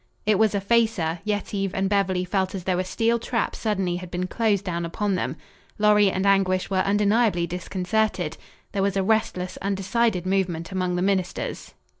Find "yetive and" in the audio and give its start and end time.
1.25-1.87